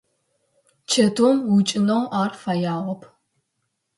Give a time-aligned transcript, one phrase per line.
[0.91, 3.01] Чэтыум ӏукӏэнэу ар фэягъэп.